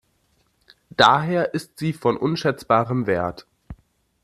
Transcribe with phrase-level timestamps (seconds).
[0.89, 3.45] Daher ist sie von unschätzbarem Wert.